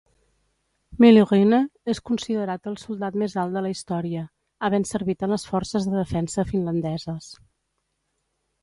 Myllyrinne 1.03 1.59
és 1.93 2.01
considerat 2.11 2.65
el 2.73 2.77
soldat 2.85 3.19
més 3.25 3.37
alt 3.43 3.59
de 3.59 3.65
la 3.67 3.73
història, 3.75 4.25
havent 4.69 4.89
servit 4.95 5.25
en 5.29 5.37
les 5.37 5.47
Forces 5.53 5.89
de 5.93 5.97
Defensa 6.03 6.49
Finlandeses. 6.55 7.31